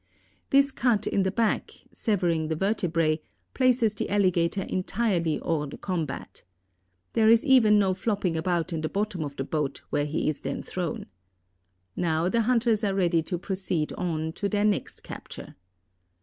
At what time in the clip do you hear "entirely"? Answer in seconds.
4.63-5.39